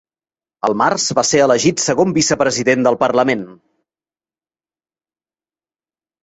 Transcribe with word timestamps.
Al 0.67 0.75
març 0.81 1.03
va 1.19 1.23
ser 1.31 1.41
elegit 1.45 1.83
segon 1.83 2.13
vicepresident 2.15 2.87
del 2.87 2.97
parlament. 3.03 3.45